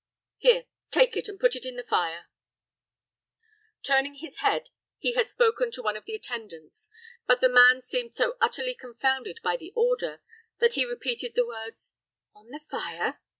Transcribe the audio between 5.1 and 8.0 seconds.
had spoken to one of the attendants; but the man